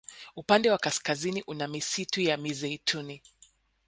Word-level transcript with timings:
Upande 0.35 0.71
wa 0.71 0.77
kaskazini 0.77 1.43
una 1.47 1.67
misistu 1.67 2.21
ya 2.21 2.37
mizeituni 2.37 3.21